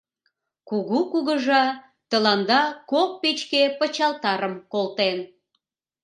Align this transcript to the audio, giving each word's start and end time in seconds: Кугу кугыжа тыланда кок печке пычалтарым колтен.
Кугу 0.69 0.99
кугыжа 1.11 1.63
тыланда 2.09 2.61
кок 2.91 3.11
печке 3.21 3.63
пычалтарым 3.79 4.53
колтен. 4.73 5.17